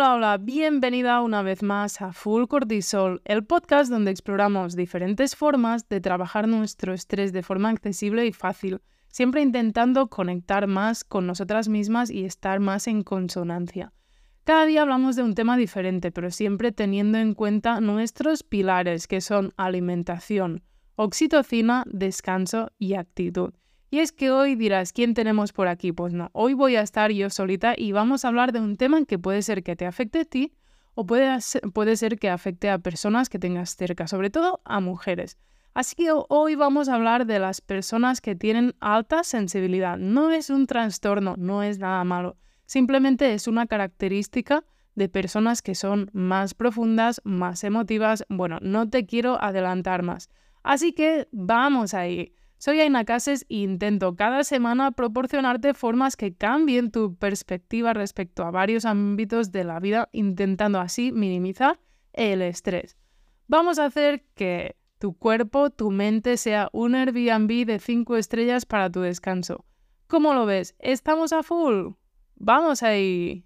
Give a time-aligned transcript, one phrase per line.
[0.00, 5.88] Hola, hola, bienvenida una vez más a Full Cortisol, el podcast donde exploramos diferentes formas
[5.88, 11.68] de trabajar nuestro estrés de forma accesible y fácil, siempre intentando conectar más con nosotras
[11.68, 13.92] mismas y estar más en consonancia.
[14.44, 19.20] Cada día hablamos de un tema diferente, pero siempre teniendo en cuenta nuestros pilares, que
[19.20, 20.62] son alimentación,
[20.94, 23.52] oxitocina, descanso y actitud.
[23.90, 25.92] Y es que hoy dirás, ¿quién tenemos por aquí?
[25.92, 29.04] Pues no, hoy voy a estar yo solita y vamos a hablar de un tema
[29.06, 30.52] que puede ser que te afecte a ti
[30.94, 34.80] o puede ser, puede ser que afecte a personas que tengas cerca, sobre todo a
[34.80, 35.38] mujeres.
[35.72, 39.96] Así que hoy vamos a hablar de las personas que tienen alta sensibilidad.
[39.96, 42.36] No es un trastorno, no es nada malo.
[42.66, 44.64] Simplemente es una característica
[44.96, 48.24] de personas que son más profundas, más emotivas.
[48.28, 50.28] Bueno, no te quiero adelantar más.
[50.62, 52.34] Así que vamos ahí.
[52.60, 58.50] Soy Aina Cases e intento cada semana proporcionarte formas que cambien tu perspectiva respecto a
[58.50, 61.78] varios ámbitos de la vida, intentando así minimizar
[62.12, 62.96] el estrés.
[63.46, 68.90] Vamos a hacer que tu cuerpo, tu mente sea un Airbnb de 5 estrellas para
[68.90, 69.64] tu descanso.
[70.08, 70.74] ¿Cómo lo ves?
[70.80, 71.92] ¿Estamos a full?
[72.34, 73.44] Vamos ahí.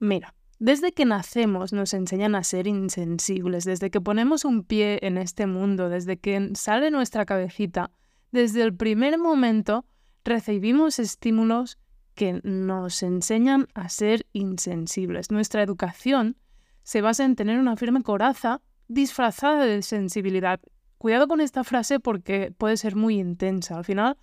[0.00, 5.18] Mira, desde que nacemos nos enseñan a ser insensibles, desde que ponemos un pie en
[5.18, 7.90] este mundo, desde que sale nuestra cabecita,
[8.32, 9.84] desde el primer momento
[10.24, 11.78] recibimos estímulos
[12.14, 15.30] que nos enseñan a ser insensibles.
[15.30, 16.36] Nuestra educación
[16.82, 20.60] se basa en tener una firme coraza disfrazada de sensibilidad.
[20.98, 23.76] Cuidado con esta frase porque puede ser muy intensa.
[23.76, 24.16] Al final,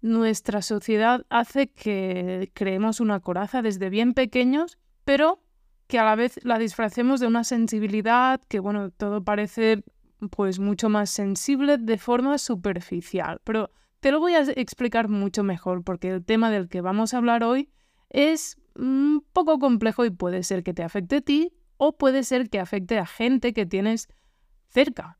[0.00, 5.42] nuestra sociedad hace que creemos una coraza desde bien pequeños, pero
[5.88, 9.82] que a la vez la disfracemos de una sensibilidad que, bueno, todo parece
[10.30, 13.40] pues mucho más sensible de forma superficial.
[13.42, 17.18] Pero te lo voy a explicar mucho mejor porque el tema del que vamos a
[17.18, 17.70] hablar hoy
[18.10, 22.50] es un poco complejo y puede ser que te afecte a ti o puede ser
[22.50, 24.08] que afecte a gente que tienes
[24.68, 25.18] cerca.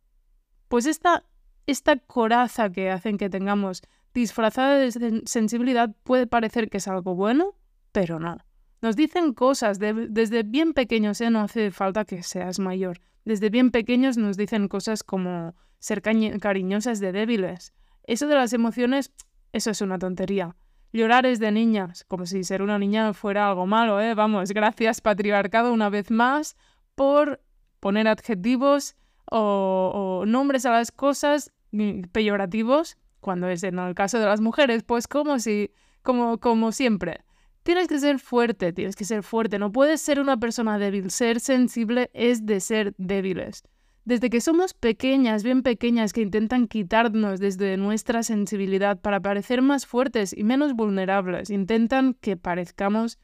[0.69, 1.25] Pues esta,
[1.67, 7.55] esta coraza que hacen que tengamos disfrazada de sensibilidad puede parecer que es algo bueno,
[7.93, 8.37] pero no.
[8.81, 11.31] Nos dicen cosas desde bien pequeños, ¿eh?
[11.31, 13.00] no hace falta que seas mayor.
[13.25, 17.72] Desde bien pequeños nos dicen cosas como ser cariñosas de débiles.
[18.05, 19.12] Eso de las emociones,
[19.53, 20.55] eso es una tontería.
[20.93, 24.15] Llorar es de niñas, como si ser una niña fuera algo malo, ¿eh?
[24.15, 26.56] Vamos, gracias patriarcado una vez más
[26.94, 27.43] por
[27.81, 28.97] poner adjetivos
[29.31, 34.84] o, nombres a las cosas mm, peyorativos, cuando es en el caso de las mujeres,
[34.84, 35.71] pues como si,
[36.03, 37.21] como siempre.
[37.69, 41.39] Tienes que ser fuerte, tienes que ser fuerte, no puedes ser una persona débil, ser
[41.39, 43.62] sensible es de ser débiles.
[44.06, 49.84] Desde que somos pequeñas, bien pequeñas, que intentan quitarnos desde nuestra sensibilidad para parecer más
[49.84, 53.19] fuertes y menos vulnerables, intentan que parezcamos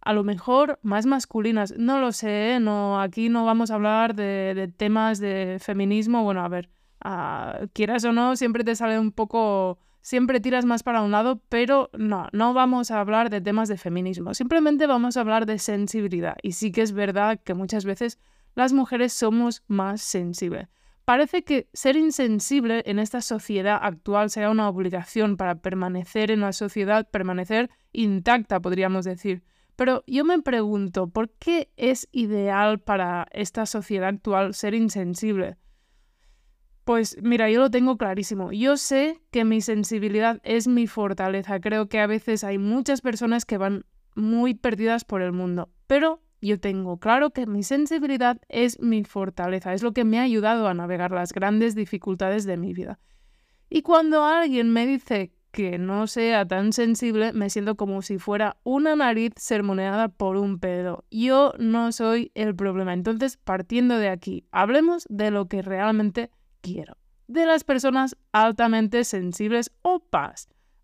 [0.00, 1.72] a lo mejor más masculinas.
[1.78, 2.58] No lo sé, ¿eh?
[2.58, 6.24] no, aquí no vamos a hablar de, temas de feminismo.
[6.24, 6.68] Bueno, a ver,
[7.00, 11.40] ah, quieras o no, siempre te sale un poco siempre tiras más para un lado,
[11.48, 15.58] pero no, no vamos a hablar de temas de feminismo, simplemente vamos a hablar de
[15.58, 16.36] sensibilidad.
[16.42, 18.18] Y sí que es verdad que muchas veces
[18.54, 20.68] las mujeres somos más sensibles.
[21.06, 26.52] Parece que ser insensible en esta sociedad actual sea una obligación para permanecer en la
[26.52, 29.42] sociedad, permanecer intacta, podríamos decir.
[29.76, 35.56] Pero yo me pregunto, ¿por qué es ideal para esta sociedad actual ser insensible?
[36.84, 38.52] Pues mira, yo lo tengo clarísimo.
[38.52, 41.58] Yo sé que mi sensibilidad es mi fortaleza.
[41.58, 46.20] Creo que a veces hay muchas personas que van muy perdidas por el mundo, pero
[46.42, 50.68] yo tengo claro que mi sensibilidad es mi fortaleza, es lo que me ha ayudado
[50.68, 53.00] a navegar las grandes dificultades de mi vida.
[53.70, 58.58] Y cuando alguien me dice que no sea tan sensible, me siento como si fuera
[58.62, 61.04] una nariz sermoneada por un pedo.
[61.10, 62.92] Yo no soy el problema.
[62.92, 66.30] Entonces, partiendo de aquí, hablemos de lo que realmente
[66.64, 66.96] quiero.
[67.28, 70.02] De las personas altamente sensibles o.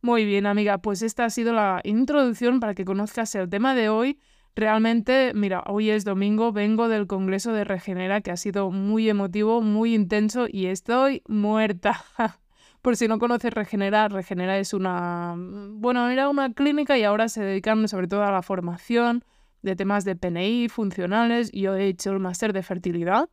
[0.03, 3.89] Muy bien, amiga, pues esta ha sido la introducción para que conozcas el tema de
[3.89, 4.19] hoy.
[4.57, 9.61] Realmente, mira, hoy es domingo, vengo del Congreso de Regenera, que ha sido muy emotivo,
[9.61, 12.03] muy intenso y estoy muerta.
[12.83, 17.43] Por si no conoces Regenera, Regenera es una, bueno, era una clínica y ahora se
[17.43, 19.25] dedican sobre todo a la formación
[19.63, 21.53] de temas de PNI funcionales.
[21.53, 23.29] Yo he hecho el máster de fertilidad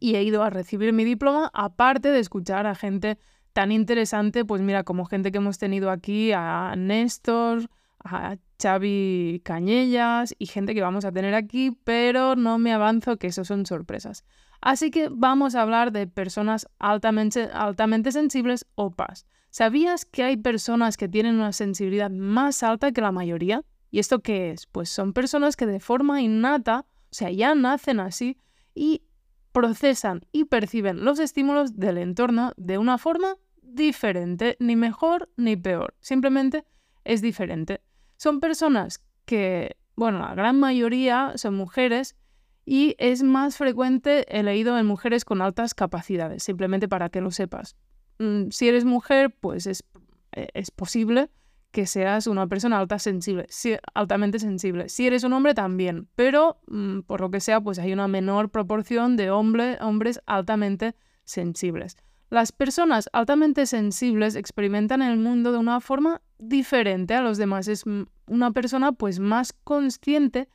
[0.00, 3.18] y he ido a recibir mi diploma, aparte de escuchar a gente
[3.52, 7.68] tan interesante, pues mira, como gente que hemos tenido aquí, a Néstor,
[8.04, 13.28] a Xavi Cañellas y gente que vamos a tener aquí, pero no me avanzo que
[13.28, 14.24] eso son sorpresas.
[14.60, 19.26] Así que vamos a hablar de personas altamente, altamente sensibles o PAS.
[19.50, 23.64] ¿Sabías que hay personas que tienen una sensibilidad más alta que la mayoría?
[23.90, 24.66] ¿Y esto qué es?
[24.66, 28.36] Pues son personas que de forma innata, o sea, ya nacen así
[28.74, 29.02] y
[29.52, 35.94] procesan y perciben los estímulos del entorno de una forma diferente, ni mejor ni peor,
[36.00, 36.64] simplemente
[37.04, 37.80] es diferente.
[38.16, 42.16] Son personas que, bueno, la gran mayoría son mujeres
[42.64, 47.30] y es más frecuente el leído en mujeres con altas capacidades, simplemente para que lo
[47.30, 47.76] sepas.
[48.18, 49.84] Mm, si eres mujer, pues es,
[50.32, 51.30] eh, es posible
[51.70, 53.46] que seas una persona alta sensible,
[53.94, 54.88] altamente sensible.
[54.88, 58.50] Si eres un hombre también, pero mm, por lo que sea, pues hay una menor
[58.50, 60.94] proporción de hombres altamente
[61.24, 61.96] sensibles.
[62.30, 67.68] Las personas altamente sensibles experimentan el mundo de una forma diferente a los demás.
[67.68, 67.84] Es
[68.26, 70.48] una persona pues más consciente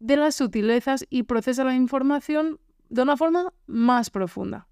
[0.00, 2.58] de las sutilezas y procesa la información
[2.88, 4.68] de una forma más profunda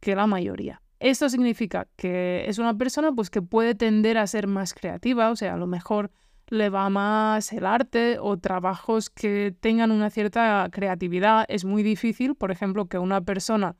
[0.00, 0.82] que la mayoría.
[1.00, 5.36] Esto significa que es una persona pues, que puede tender a ser más creativa, o
[5.36, 6.10] sea, a lo mejor
[6.48, 11.46] le va más el arte o trabajos que tengan una cierta creatividad.
[11.48, 13.76] Es muy difícil, por ejemplo, que una persona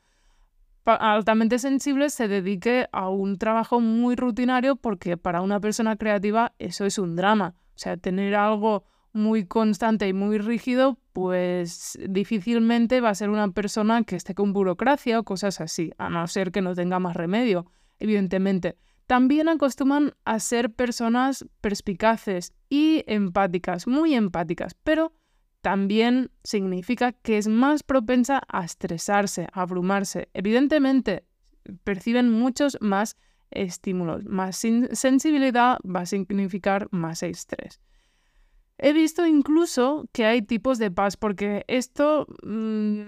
[0.84, 6.86] altamente sensible se dedique a un trabajo muy rutinario porque para una persona creativa eso
[6.86, 7.54] es un drama.
[7.74, 13.50] O sea, tener algo muy constante y muy rígido, pues difícilmente va a ser una
[13.50, 17.16] persona que esté con burocracia o cosas así, a no ser que no tenga más
[17.16, 17.66] remedio,
[17.98, 18.76] evidentemente.
[19.06, 25.12] También acostumbran a ser personas perspicaces y empáticas, muy empáticas, pero
[25.62, 30.28] también significa que es más propensa a estresarse, a abrumarse.
[30.32, 31.24] Evidentemente,
[31.84, 33.16] perciben muchos más
[33.50, 34.24] estímulos.
[34.24, 37.80] Más sensibilidad va a significar más estrés.
[38.82, 43.00] He visto incluso que hay tipos de paz, porque esto, mm,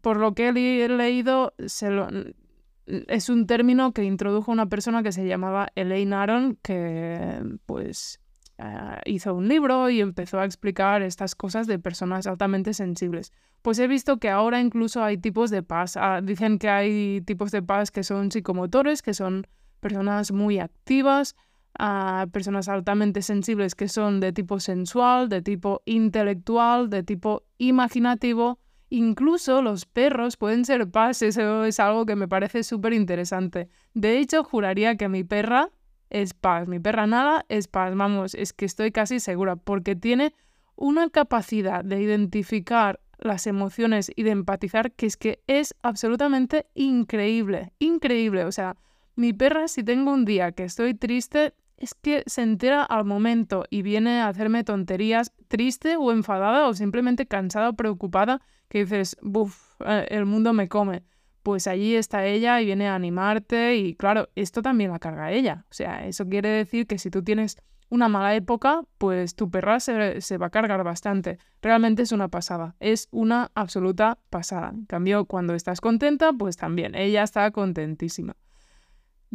[0.00, 5.68] por lo que he leído, es un término que introdujo una persona que se llamaba
[5.74, 8.18] Elaine Aron, que pues
[8.56, 13.30] eh, hizo un libro y empezó a explicar estas cosas de personas altamente sensibles.
[13.60, 15.98] Pues he visto que ahora incluso hay tipos de paz.
[15.98, 19.46] Ah, dicen que hay tipos de paz que son psicomotores, que son
[19.80, 21.36] personas muy activas,
[21.78, 28.58] a personas altamente sensibles que son de tipo sensual, de tipo intelectual, de tipo imaginativo.
[28.90, 33.68] Incluso los perros pueden ser paz, eso es algo que me parece súper interesante.
[33.92, 35.70] De hecho, juraría que mi perra
[36.10, 40.32] es paz, mi perra nada es paz, vamos, es que estoy casi segura, porque tiene
[40.76, 47.72] una capacidad de identificar las emociones y de empatizar que es que es absolutamente increíble,
[47.78, 48.76] increíble, o sea,
[49.16, 53.64] mi perra si tengo un día que estoy triste, es que se entera al momento
[53.68, 59.16] y viene a hacerme tonterías, triste o enfadada o simplemente cansada o preocupada, que dices,
[59.20, 61.04] buf, eh, el mundo me come.
[61.42, 65.66] Pues allí está ella y viene a animarte y claro, esto también la carga ella.
[65.70, 67.58] O sea, eso quiere decir que si tú tienes
[67.90, 71.38] una mala época, pues tu perra se, se, va a cargar bastante.
[71.60, 74.70] Realmente es una pasada, es una absoluta pasada.
[74.70, 78.36] En cambio, cuando estás contenta, pues también, ella está contentísima.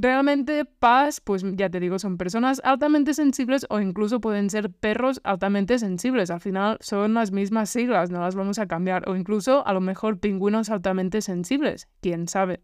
[0.01, 5.19] Realmente paz, pues ya te digo, son personas altamente sensibles o incluso pueden ser perros
[5.25, 6.31] altamente sensibles.
[6.31, 9.09] Al final son las mismas siglas, no las vamos a cambiar.
[9.09, 12.63] O incluso a lo mejor pingüinos altamente sensibles, quién sabe.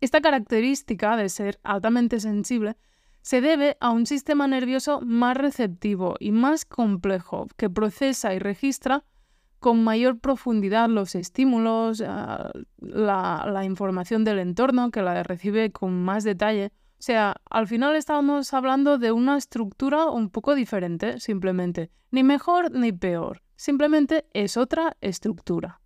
[0.00, 2.76] Esta característica de ser altamente sensible
[3.20, 9.04] se debe a un sistema nervioso más receptivo y más complejo que procesa y registra
[9.62, 16.24] con mayor profundidad los estímulos, ah, la, información del entorno, que la recibe con más
[16.24, 16.72] detalle.
[16.98, 21.90] O sea, al final estábamos hablando de una estructura un poco diferente, simplemente.
[22.10, 23.40] Ni mejor ni peor.
[23.56, 25.80] Simplemente es otra estructura.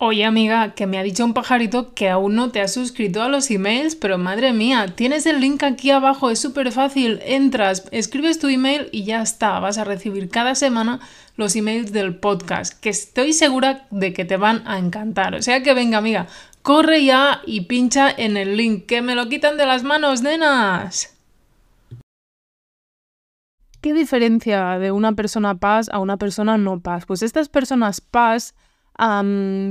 [0.00, 3.28] Oye amiga, que me ha dicho un pajarito que aún no te has suscrito a
[3.28, 8.38] los emails, pero madre mía, tienes el link aquí abajo, es súper fácil, entras, escribes
[8.38, 11.00] tu email y ya está, vas a recibir cada semana
[11.38, 15.36] los emails del podcast, que estoy segura de que te van a encantar.
[15.36, 16.26] O sea que venga amiga,
[16.62, 21.16] corre ya y pincha en el link, que me lo quitan de las manos, nenas.
[23.80, 27.06] ¿Qué diferencia de una persona paz a una persona no paz?
[27.06, 28.54] Pues estas personas paz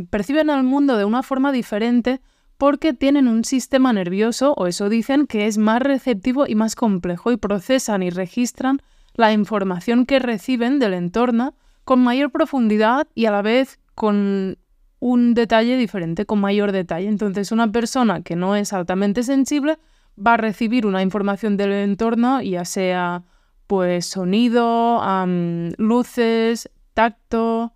[0.10, 2.22] perciben al mundo de una forma diferente
[2.58, 7.34] porque tienen un sistema nervioso, o eso dicen, que es más receptivo y más complejo
[7.34, 8.82] y procesan y registran
[9.18, 14.58] la información que reciben del entorno con mayor profundidad y a la vez con
[15.00, 17.08] un detalle diferente, con mayor detalle.
[17.08, 19.80] Entonces una persona que no es altamente sensible
[20.18, 23.24] va a recibir una información del entorno, ya sea
[23.66, 25.02] pues sonido,
[25.78, 27.74] luces, tacto,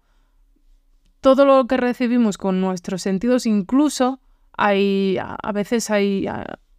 [1.19, 4.19] todo lo que recibimos con nuestros sentidos, incluso
[4.57, 6.27] hay, a veces hay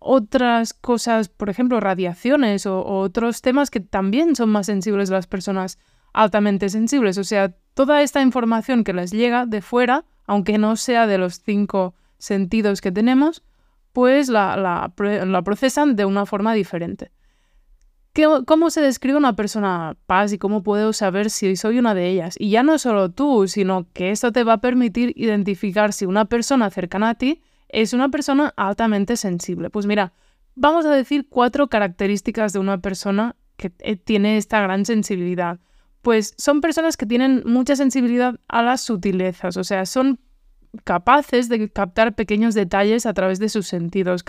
[0.04, 5.78] otras cosas, por ejemplo, radiaciones o, otros temas que también son más sensibles las personas
[6.12, 7.18] altamente sensibles.
[7.18, 11.40] O sea, toda esta información que les llega de fuera, aunque no sea de los
[11.40, 13.42] cinco sentidos que tenemos,
[13.92, 17.10] pues la, la procesan de una forma diferente.
[18.46, 22.34] ¿Cómo se describe una persona paz y cómo puedo saber si soy una de ellas?
[22.38, 26.26] Y ya no solo tú, sino que esto te va a permitir identificar si una
[26.26, 27.40] persona cercana a ti
[27.72, 29.70] es una persona altamente sensible.
[29.70, 30.12] Pues mira,
[30.54, 35.58] vamos a decir cuatro características de una persona que eh, tiene esta gran sensibilidad.
[36.02, 40.20] Pues son personas que tienen mucha sensibilidad a las sutilezas, o sea, son
[40.84, 44.24] capaces de captar pequeños detalles a través de sus sentidos.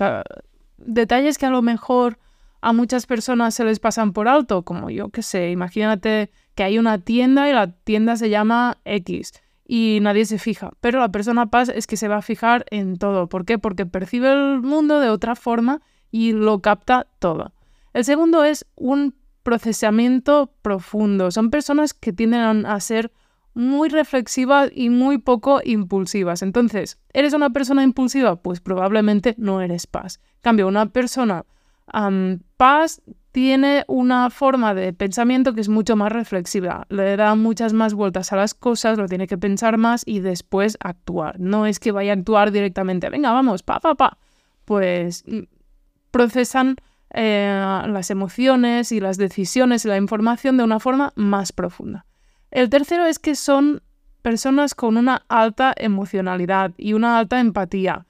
[0.77, 2.19] Detalles que a lo mejor
[2.61, 6.77] a muchas personas se les pasan por alto, como yo que sé, imagínate que hay
[6.77, 11.49] una tienda y la tienda se llama X y nadie se fija, pero la persona
[11.49, 13.27] paz es que se va a fijar en todo.
[13.27, 13.57] ¿Por qué?
[13.57, 17.53] Porque percibe el mundo de otra forma y lo capta todo.
[17.93, 21.31] El segundo es un procesamiento profundo.
[21.31, 23.11] Son personas que tienden a ser
[23.53, 26.41] muy reflexivas y muy poco impulsivas.
[26.41, 28.37] Entonces, ¿eres una persona impulsiva?
[28.37, 30.19] Pues probablemente no eres paz.
[30.41, 31.45] Cambio, una persona
[32.57, 33.01] Paz
[33.33, 38.31] tiene una forma de pensamiento que es mucho más reflexiva, le da muchas más vueltas
[38.31, 41.39] a las cosas, lo tiene que pensar más y después actuar.
[41.39, 44.19] No es que vaya a actuar directamente, venga, vamos, pa, pa, pa.
[44.65, 45.45] Pues mm,
[46.11, 46.75] procesan
[47.09, 52.05] eh, las emociones y las decisiones y la información de una forma más profunda.
[52.51, 53.81] El tercero es que son
[54.21, 58.05] personas con una alta emocionalidad y una alta empatía.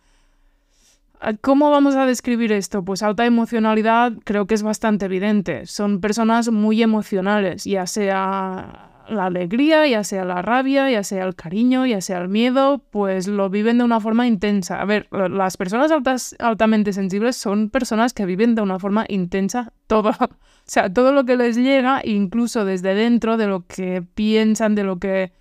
[1.42, 2.84] ¿Cómo vamos a describir esto?
[2.84, 5.66] Pues alta emocionalidad creo que es bastante evidente.
[5.68, 11.36] Son personas muy emocionales, ya sea la alegría, ya sea la rabia, ya sea el
[11.36, 14.82] cariño, ya sea el miedo, pues lo viven de una forma intensa.
[14.82, 19.72] A ver, las personas altas, altamente sensibles son personas que viven de una forma intensa
[19.88, 20.10] todo.
[20.20, 20.28] o
[20.66, 25.00] sea, todo lo que les llega, incluso desde dentro, de lo que piensan, de lo
[25.00, 25.32] que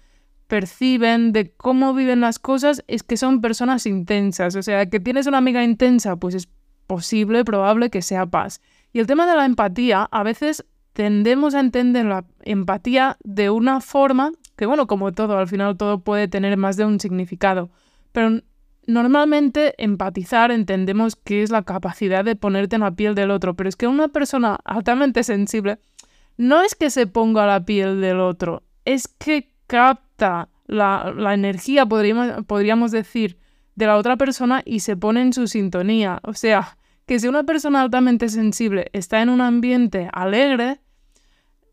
[0.52, 4.54] perciben, de cómo viven las cosas, es que son personas intensas.
[4.54, 6.46] O sea, que tienes una amiga intensa, pues es
[6.86, 8.60] posible, probable que sea paz.
[8.92, 13.80] Y el tema de la empatía, a veces tendemos a entender la empatía de una
[13.80, 17.70] forma que, bueno, como todo, al final todo puede tener más de un significado.
[18.12, 18.42] Pero
[18.86, 23.70] normalmente empatizar entendemos que es la capacidad de ponerte en la piel del otro, pero
[23.70, 25.78] es que una persona altamente sensible
[26.36, 30.11] no es que se ponga la piel del otro, es que capta
[30.66, 33.38] la, energía, podríamos, podríamos decir,
[33.74, 36.20] de la otra persona y se pone en su sintonía.
[36.24, 36.76] O sea,
[37.06, 40.80] que si una persona altamente sensible está en un ambiente alegre,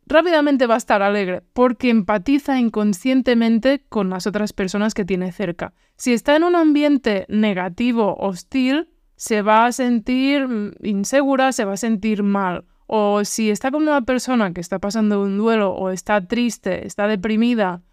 [0.05, 5.73] rápidamente va a estar alegre porque empatiza inconscientemente con las otras personas que tiene cerca.
[5.95, 11.73] Si está en un ambiente negativo, hostil, se va a sentir mm, insegura, se va
[11.73, 12.65] a sentir mal.
[12.87, 17.07] O si está con una persona que está pasando un duelo o está triste, está
[17.07, 17.83] deprimida,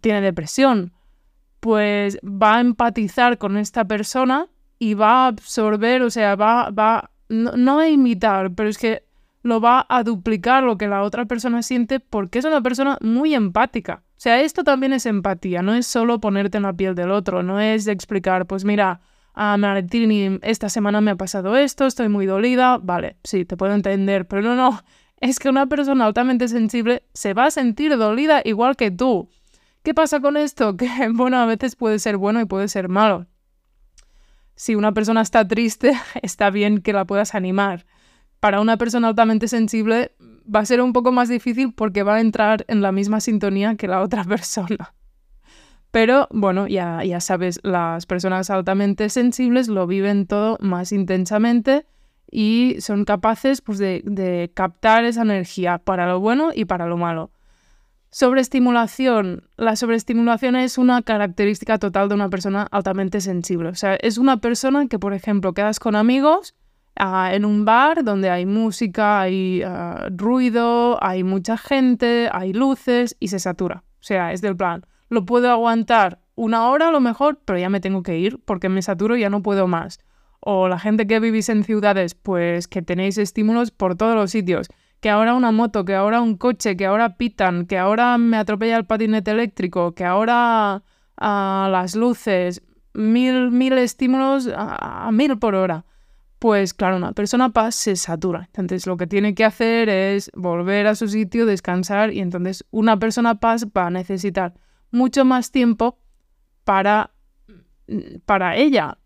[0.00, 0.92] tiene depresión,
[1.60, 7.10] pues va a empatizar con esta persona y va a absorber, o sea, va, va
[7.28, 9.04] no, a imitar, pero es que
[9.42, 13.34] lo va a duplicar lo que la otra persona siente porque es una persona muy
[13.34, 14.02] empática.
[14.10, 17.42] O sea, esto también es empatía, no es solo ponerte en la piel del otro,
[17.42, 19.00] no es explicar, pues mira,
[19.34, 23.74] a Martini esta semana me ha pasado esto, estoy muy dolida, vale, sí, te puedo
[23.74, 24.82] entender, pero no, no,
[25.20, 29.30] es que una persona altamente sensible se va a sentir dolida igual que tú.
[29.82, 30.76] ¿Qué pasa con esto?
[30.76, 33.26] Que, bueno, a veces puede ser bueno y puede ser malo.
[34.54, 37.86] Si una persona está triste, está bien que la puedas animar.
[38.40, 40.12] Para una persona altamente sensible
[40.52, 43.76] va a ser un poco más difícil porque va a entrar en la misma sintonía
[43.76, 44.94] que la otra persona.
[45.90, 51.84] Pero bueno, ya, ya sabes, las personas altamente sensibles lo viven todo más intensamente
[52.30, 56.96] y son capaces pues, de, de captar esa energía para lo bueno y para lo
[56.96, 57.32] malo.
[58.12, 59.48] Sobreestimulación.
[59.56, 63.68] La sobreestimulación es una característica total de una persona altamente sensible.
[63.68, 66.56] O sea, es una persona que, por ejemplo, quedas con amigos
[66.96, 73.16] ah, en un bar donde hay música, hay ah, ruido, hay mucha gente, hay luces
[73.20, 73.84] y se satura.
[74.00, 74.84] O sea, es del plan.
[75.08, 78.68] Lo puedo aguantar una hora a lo mejor, pero ya me tengo que ir porque
[78.68, 80.00] me saturo y ya no puedo más.
[80.40, 84.68] O la gente que vivís en ciudades, pues que tenéis estímulos por todos los sitios
[85.00, 88.76] que ahora una moto, que ahora un coche, que ahora pitan, que ahora me atropella
[88.76, 90.82] el patinete eléctrico, que ahora
[91.16, 95.84] a las luces, mil, mil estímulos a, mil por hora.
[96.38, 98.48] Pues claro, una persona paz se satura.
[98.48, 102.98] Entonces lo que tiene que hacer es volver a su sitio, descansar y entonces una
[102.98, 104.54] persona paz va a necesitar
[104.90, 105.98] mucho más tiempo
[106.64, 107.10] para,
[108.24, 108.98] para ella,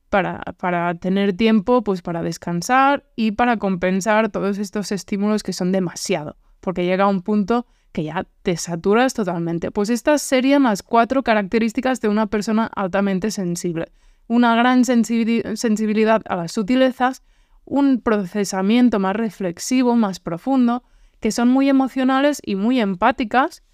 [0.56, 6.36] para, tener tiempo pues para descansar y para compensar todos estos estímulos que son demasiado,
[6.60, 9.72] porque llega un punto que ya te saturas totalmente.
[9.72, 13.86] Pues estas serían las cuatro características de una persona altamente sensible.
[14.28, 17.24] Una gran sensibilidad a las sutilezas,
[17.64, 20.84] un procesamiento más reflexivo, más profundo,
[21.18, 23.64] que son muy emocionales y muy empáticas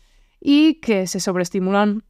[0.40, 2.02] y que se sobreestimulan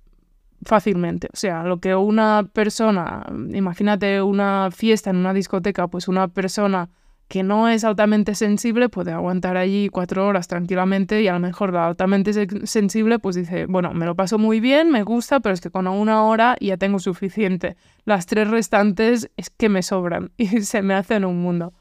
[0.63, 1.29] fácilmente.
[1.33, 6.91] O sea, lo que una persona, imagínate una fiesta en una discoteca, pues una persona
[7.31, 11.73] que no es altamente sensible puede aguantar allí cuatro horas tranquilamente y a lo mejor
[11.73, 12.33] la altamente
[12.67, 15.87] sensible pues dice, bueno, me lo paso muy bien, me gusta, pero es que con
[15.87, 17.77] una hora ya tengo suficiente.
[18.05, 21.73] Las tres restantes es que me sobran y se me hacen un mundo.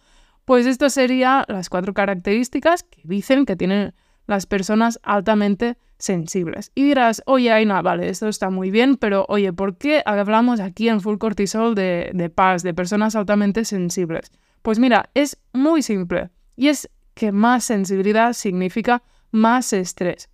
[0.45, 3.95] Pues esto serían las cuatro características que dicen que tienen
[4.27, 5.88] las personas altamente sensibles.
[6.75, 10.87] Y dirás, oye, Aina, vale, esto está muy bien, pero oye, ¿por qué hablamos aquí
[10.87, 14.31] en Full Cortisol de, de paz, de personas altamente sensibles?
[14.61, 20.29] Pues mira, es muy simple y es que más sensibilidad significa más estrés.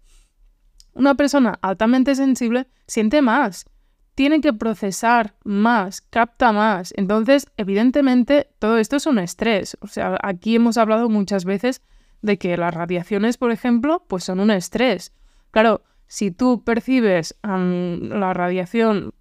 [0.93, 3.65] Una persona altamente sensible siente más,
[4.13, 6.93] tiene que procesar más, capta más.
[6.95, 9.77] Entonces, evidentemente, todo esto es un estrés.
[9.81, 11.81] O sea, aquí hemos hablado muchas veces
[12.21, 15.11] de que las radiaciones, por ejemplo, pues son un estrés.
[15.55, 19.13] Claro, si tú percibes la radiación,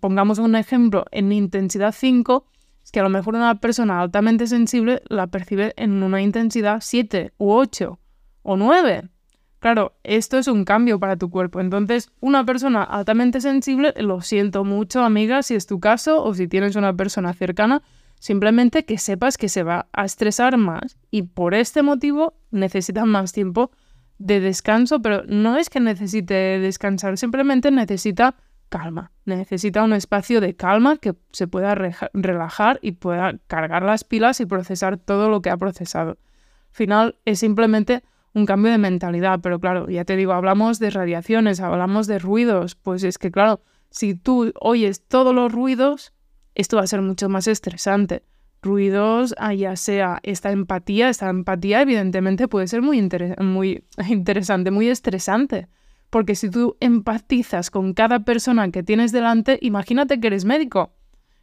[0.00, 2.46] pongamos un ejemplo, en intensidad 5,
[2.82, 7.34] es que a lo mejor una persona altamente sensible la percibe en una intensidad 7
[7.36, 7.98] u 8
[8.40, 9.10] o 9.
[9.58, 11.60] Claro, esto es un cambio para tu cuerpo.
[11.60, 16.48] Entonces, una persona altamente sensible, lo siento mucho, amiga, si es tu caso o si
[16.48, 17.82] tienes una persona cercana,
[18.18, 23.34] simplemente que sepas que se va a estresar más y por este motivo necesita más
[23.34, 23.72] tiempo
[24.18, 28.36] de descanso, pero no es que necesite descansar, simplemente necesita
[28.72, 29.12] calma.
[29.26, 31.74] Necesita un espacio de calma que se pueda
[32.14, 36.12] relajar y pueda cargar las pilas y procesar todo lo que ha procesado.
[36.12, 38.02] Al final es simplemente
[38.34, 42.74] un cambio de mentalidad, pero claro, ya te digo, hablamos de radiaciones, hablamos de ruidos,
[42.74, 46.14] pues es que claro, si tú oyes todos los ruidos,
[46.54, 48.24] esto va a ser mucho más estresante.
[48.62, 53.08] Ruidos, ah, ya sea esta empatía, esta empatía evidentemente puede ser muy,
[53.40, 55.68] muy interesante, muy estresante
[56.12, 60.92] porque si tú empatizas con cada persona que tienes delante, imagínate que eres médico,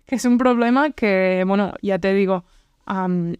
[0.05, 2.45] que es un problema que, bueno, ya te digo,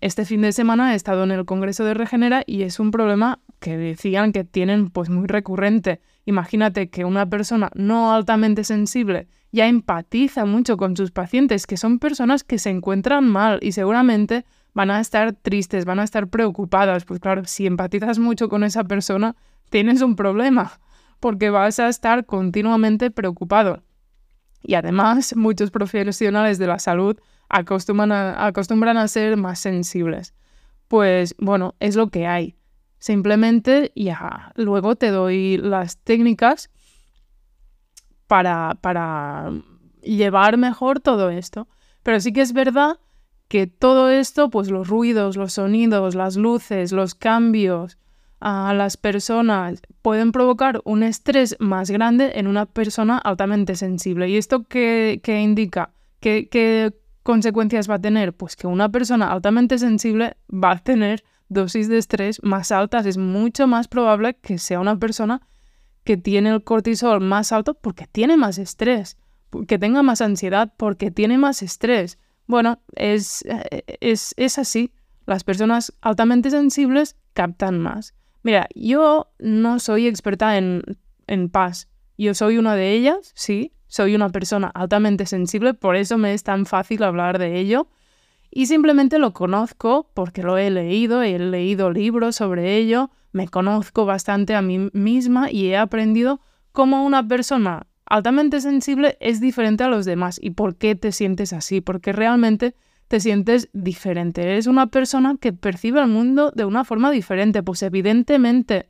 [0.02, 3.38] este fin de semana he estado en el Congreso de Regenera y es un problema
[3.60, 6.02] que decían que tienen pues muy recurrente.
[6.26, 12.00] Imagínate que una persona no altamente sensible ya empatiza mucho con sus pacientes, que son
[12.00, 17.06] personas que se encuentran mal y seguramente van a estar tristes, van a estar preocupadas.
[17.06, 19.36] Pues claro, si empatizas mucho con esa persona,
[19.70, 20.80] tienes un problema
[21.20, 23.84] porque vas a estar continuamente preocupado.
[24.62, 27.18] Y además, muchos profesionales de la salud
[27.50, 30.34] acostumbran a, acostumbran a ser más sensibles.
[30.88, 32.56] Pues bueno, es lo que hay.
[33.00, 36.70] Simplemente ya luego te doy las técnicas
[38.30, 39.52] para,
[40.02, 41.68] llevar mejor todo esto.
[42.04, 43.00] Pero sí que es verdad
[43.50, 47.98] que todo esto, pues los ruidos, los sonidos, las luces, los cambios,
[48.39, 54.30] a las personas pueden provocar un estrés más grande en una persona altamente sensible.
[54.30, 55.92] ¿Y esto qué, indica?
[56.22, 58.32] ¿Qué, ¿Qué, consecuencias va a tener?
[58.32, 63.06] Pues que una persona altamente sensible va a tener dosis de estrés más altas.
[63.06, 65.42] Es mucho más probable que sea una persona
[66.10, 69.15] que tiene el cortisol más alto porque tiene más estrés,
[69.67, 72.17] que tenga más ansiedad porque tiene más estrés.
[72.48, 73.45] Bueno, es,
[74.00, 74.91] es, es así.
[75.28, 78.15] Las personas altamente sensibles captan más.
[78.41, 80.82] Mira, yo no soy experta en,
[81.28, 81.88] en paz.
[82.17, 83.72] Yo soy una de ellas, sí.
[83.86, 87.88] Soy una persona altamente sensible, por eso me es tan fácil hablar de ello.
[88.50, 94.06] Y simplemente lo conozco porque lo he leído, he leído libros sobre ello, me conozco
[94.06, 99.89] bastante a mí misma y he aprendido cómo una persona altamente sensible es diferente a
[99.89, 102.76] los demás y por qué te sientes así, porque realmente
[103.08, 104.44] te sientes diferente.
[104.44, 107.63] Eres una persona que percibe el mundo de una forma diferente.
[107.63, 108.89] Pues evidentemente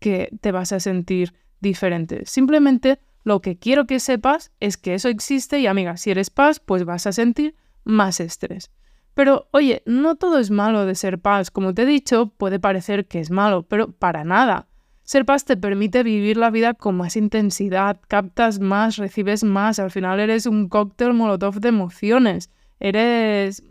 [0.00, 2.22] que te vas a sentir diferente.
[2.26, 6.58] Simplemente lo que quiero que sepas es que eso existe y amiga, si eres paz,
[6.58, 8.70] pues vas a sentir más estrés.
[9.14, 11.50] Pero oye, no todo es malo de ser paz.
[11.50, 14.66] Como te he dicho, puede parecer que es malo, pero para nada.
[15.02, 19.90] Ser paz te permite vivir la vida con más intensidad, captas más, recibes más, al
[19.90, 23.62] final eres un cóctel molotov de emociones eres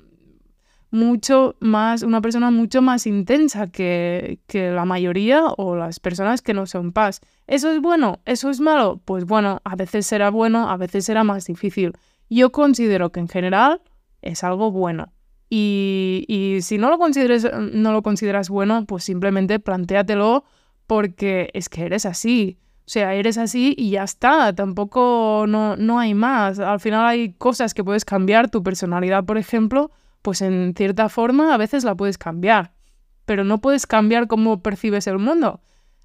[0.91, 6.53] mucho más, una persona mucho más intensa que, que, la mayoría o las personas que
[6.53, 7.21] no son paz.
[7.47, 8.19] ¿Eso es bueno?
[8.25, 9.01] ¿Eso es malo?
[9.03, 11.93] Pues bueno, a veces será bueno, a veces será más difícil.
[12.29, 13.81] Yo considero que en general
[14.21, 15.11] es algo bueno.
[15.49, 20.43] Y, y si no lo, consideres, no lo consideras bueno, pues simplemente plantéatelo
[20.85, 22.59] porque es que eres así.
[22.89, 26.59] O sea, eres así y ya está, tampoco no, no hay más.
[26.59, 29.91] Al final hay cosas que puedes cambiar, tu personalidad, por ejemplo,
[30.23, 32.73] pues en cierta forma a veces la puedes cambiar,
[33.25, 35.61] pero no puedes cambiar cómo percibes el mundo,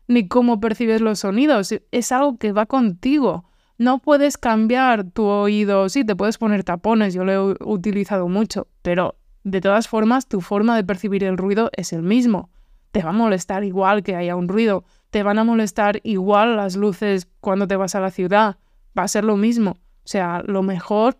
[0.09, 3.47] ni cómo percibes los sonidos, es algo que va contigo.
[3.79, 8.69] No puedes cambiar tu oído, sí, te puedes poner tapones, yo lo he utilizado mucho,
[8.83, 12.51] pero de todas formas tu forma de percibir el ruido es el mismo.
[12.91, 16.77] Te va a molestar igual que haya un ruido, te van a molestar igual las
[16.77, 18.57] luces cuando te vas a la ciudad,
[18.99, 19.73] va a ser lo mismo.
[19.73, 21.19] O sea, lo mejor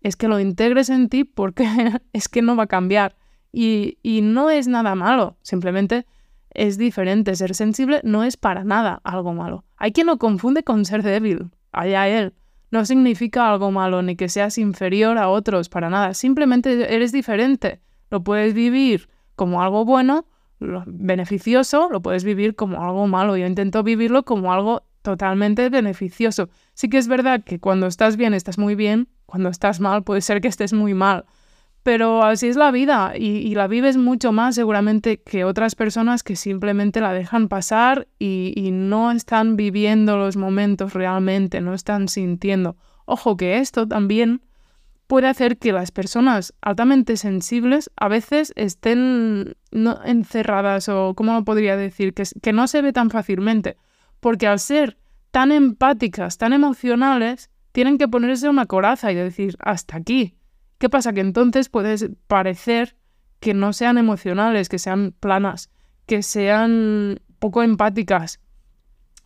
[0.00, 1.66] es que lo integres en ti porque
[2.12, 3.16] es que no va a cambiar.
[3.52, 6.06] Y, y, no es nada malo, simplemente
[6.50, 7.36] es diferente.
[7.36, 9.64] Ser sensible no es para nada algo malo.
[9.76, 12.34] Hay quien lo confunde con ser débil allá él.
[12.74, 16.12] No significa algo malo ni que seas inferior a otros para nada.
[16.12, 17.80] Simplemente eres diferente.
[18.10, 20.26] Lo puedes vivir como algo bueno,
[20.58, 23.36] beneficioso, lo puedes vivir como algo malo.
[23.36, 26.48] Yo intento vivirlo como algo totalmente beneficioso.
[26.72, 30.20] Sí que es verdad que cuando estás bien estás muy bien, cuando estás mal puede
[30.20, 31.26] ser que estés muy mal.
[31.84, 36.34] Pero así es la vida y, la vives mucho más seguramente que otras personas que
[36.34, 42.78] simplemente la dejan pasar y, no están viviendo los momentos realmente, no están sintiendo.
[43.04, 44.40] Ojo que esto también
[45.06, 51.44] puede hacer que las personas altamente sensibles a veces estén no, encerradas o, ¿cómo lo
[51.44, 52.14] podría decir?
[52.14, 53.76] Que, que no se ve tan fácilmente.
[54.20, 54.96] Porque al ser
[55.30, 60.38] tan empáticas, tan emocionales, tienen que ponerse una coraza y decir, hasta aquí.
[60.78, 61.12] ¿Qué pasa?
[61.12, 62.96] Que entonces puedes parecer
[63.40, 65.70] que no sean emocionales, que sean planas,
[66.06, 68.40] que sean poco empáticas,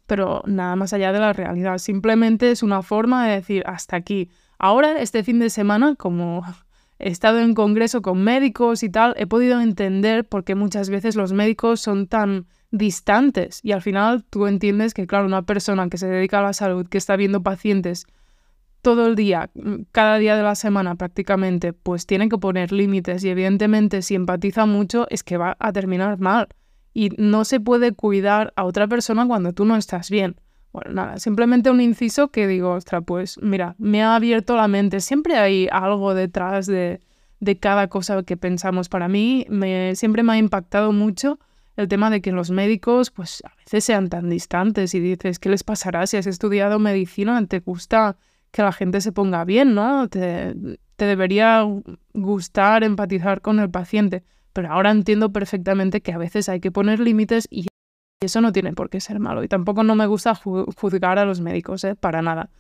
[0.06, 1.78] pero nada más allá de la realidad.
[1.78, 4.30] Simplemente es una forma de decir hasta aquí.
[4.58, 6.42] Ahora, este fin de semana, como
[6.98, 11.14] he estado en congreso con médicos y tal, he podido entender por qué muchas veces
[11.14, 15.98] los médicos son tan distantes y al final tú entiendes que, claro, una persona que
[15.98, 18.06] se dedica a la salud, que está viendo pacientes
[18.88, 19.50] todo el día,
[19.92, 24.64] cada día de la semana prácticamente, pues tienen que poner límites y evidentemente si empatiza
[24.64, 26.48] mucho es que va a terminar mal
[26.94, 30.36] y no se puede cuidar a otra persona cuando tú no estás bien.
[30.72, 35.00] Bueno, nada, simplemente un inciso que digo, ostra, pues mira, me ha abierto la mente.
[35.00, 37.00] Siempre hay algo detrás de,
[37.40, 38.88] de cada cosa que pensamos.
[38.88, 41.38] Para mí me, siempre me ha impactado mucho
[41.76, 45.50] el tema de que los médicos pues a veces sean tan distantes y dices, ¿qué
[45.50, 47.46] les pasará si has estudiado medicina?
[47.46, 48.16] ¿Te gusta
[48.50, 50.08] que la gente se ponga bien, ¿no?
[50.08, 50.54] Te,
[50.96, 51.64] debería
[52.14, 56.98] gustar empatizar con el paciente, pero ahora entiendo perfectamente que a veces hay que poner
[56.98, 57.66] límites y
[58.20, 59.44] eso no tiene por qué ser malo.
[59.44, 61.94] Y tampoco no me gusta juzgar a los médicos, ¿eh?
[61.94, 62.50] Para nada.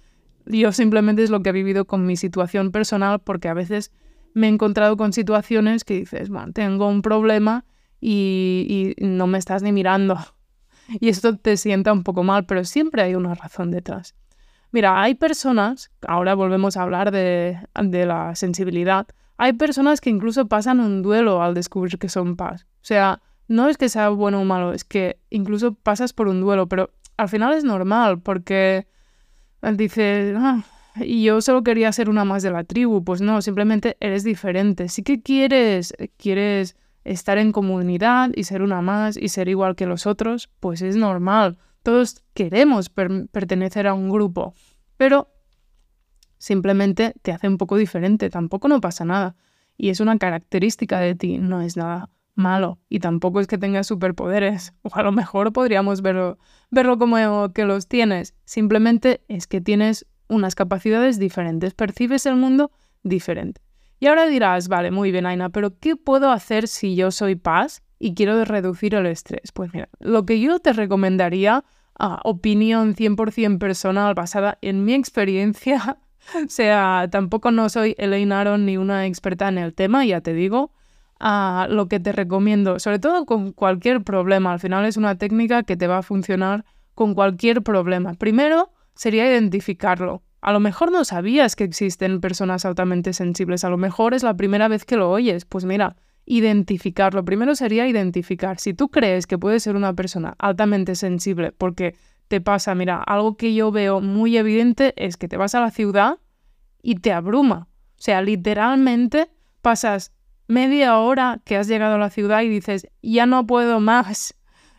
[0.46, 3.90] Yo simplemente es lo que he vivido con mi situación personal porque a veces
[4.34, 7.64] me he encontrado con situaciones que dices, bueno, tengo un problema
[8.00, 10.16] y no me estás ni mirando.
[11.00, 14.14] Y esto te sienta un poco mal, pero siempre hay una razón detrás.
[14.70, 20.80] Mira, hay personas, ahora volvemos a hablar de, la sensibilidad, hay personas que incluso pasan
[20.80, 22.66] un duelo al descubrir que son paz.
[22.76, 26.40] O sea, no es que sea bueno o malo, es que incluso pasas por un
[26.40, 28.86] duelo, pero al final es normal porque
[29.62, 30.64] dices, ah,
[31.00, 33.04] y yo solo quería ser una más de la tribu.
[33.04, 34.88] Pues no, simplemente eres diferente.
[34.88, 39.86] Sí que quieres, quieres estar en comunidad y ser una más y ser igual que
[39.86, 41.58] los otros, pues es normal.
[41.88, 44.52] Todos queremos pertenecer a un grupo,
[44.98, 45.32] pero
[46.36, 49.36] simplemente te hace un poco diferente, tampoco no pasa nada.
[49.78, 52.78] Y es una característica de ti, no es nada malo.
[52.90, 56.36] Y tampoco es que tengas superpoderes, o a lo mejor podríamos verlo,
[56.70, 58.34] verlo como que los tienes.
[58.44, 62.70] Simplemente es que tienes unas capacidades diferentes, percibes el mundo
[63.02, 63.62] diferente.
[63.98, 67.82] Y ahora dirás, vale, muy bien, Aina, pero ¿qué puedo hacer si yo soy paz
[67.98, 69.52] y quiero reducir el estrés?
[69.52, 71.64] Pues mira, lo que yo te recomendaría
[71.98, 75.98] opinión 100% personal basada en mi experiencia.
[76.34, 80.32] o sea, tampoco no soy Elaine Aron ni una experta en el tema, ya te
[80.32, 80.72] digo.
[81.20, 85.76] lo que te recomiendo, sobre todo con cualquier problema, al final es una técnica que
[85.76, 88.14] te va a funcionar con cualquier problema.
[88.14, 90.22] Primero sería identificarlo.
[90.40, 94.36] A lo mejor no sabías que existen personas altamente sensibles, a lo mejor es la
[94.36, 95.44] primera vez que lo oyes.
[95.44, 95.96] Pues mira,
[96.28, 97.14] identificar.
[97.14, 98.60] Lo primero sería identificar.
[98.60, 101.96] Si tú crees que puedes ser una persona altamente sensible porque
[102.28, 105.70] te pasa, mira, algo que yo veo muy evidente es que te vas a la
[105.70, 106.18] ciudad
[106.82, 107.68] y te abruma.
[107.98, 109.30] O sea, literalmente
[109.62, 110.12] pasas
[110.46, 114.34] media hora que has llegado a la ciudad y dices, ya no puedo más.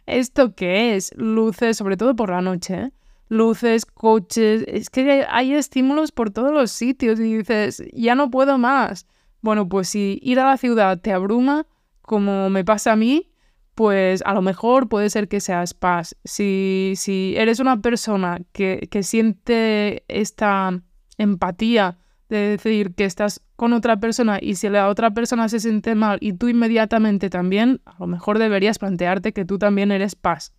[0.06, 1.12] ¿Esto qué es?
[1.16, 2.92] Luces, sobre todo por la noche, ¿eh?
[3.28, 8.58] luces, coches, es que hay estímulos por todos los sitios y dices, ya no puedo
[8.60, 9.08] más
[9.42, 11.66] Bueno, pues si ir a la ciudad te abruma,
[12.02, 13.32] como me pasa a mí,
[13.76, 16.16] pues a lo mejor puede ser que seas paz.
[16.26, 20.82] Si, si eres una persona que, que siente esta
[21.18, 21.98] empatía
[22.28, 26.18] de decir que estás con otra persona y si la otra persona se siente mal
[26.22, 30.54] y tú inmediatamente también, a lo mejor deberías plantearte que tú también eres paz.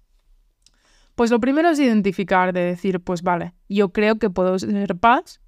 [1.15, 5.41] Pues lo primero es identificar, de decir, pues vale, yo creo que puedo ser paz,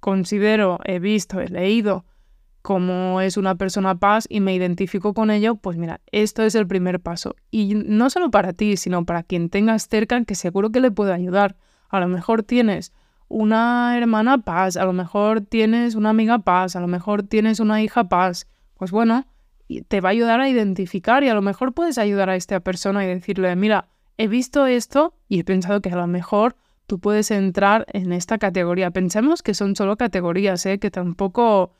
[0.00, 2.04] considero, he visto, he leído
[2.68, 6.66] cómo es una persona paz y me identifico con ello, pues mira, esto es el
[6.66, 7.34] primer paso.
[7.50, 11.14] Y no solo para ti, sino para quien tengas cerca, que seguro que le puede
[11.14, 11.56] ayudar.
[11.88, 12.92] A lo mejor tienes
[13.26, 17.80] una hermana paz, a lo mejor tienes una amiga paz, a lo mejor tienes una
[17.80, 18.46] hija paz.
[18.74, 19.26] Pues bueno,
[19.88, 23.02] te va a ayudar a identificar y a lo mejor puedes ayudar a esta persona
[23.02, 26.54] y decirle, mira, he visto esto y he pensado que a lo mejor
[26.86, 28.90] tú puedes entrar en esta categoría.
[28.90, 30.78] Pensemos que son solo categorías, ¿eh?
[30.78, 31.72] que tampoco